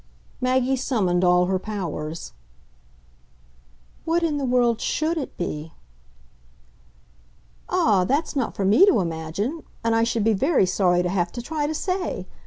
[0.41, 2.33] Maggie summoned all her powers.
[4.03, 5.73] "What in the world SHOULD it be?"
[7.69, 11.31] "Ah, that's not for me to imagine, and I should be very sorry to have
[11.33, 12.25] to try to say!